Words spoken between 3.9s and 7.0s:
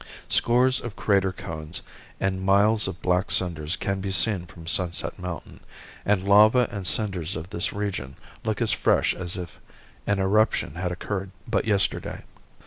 be seen from Sunset Mountain, and lava and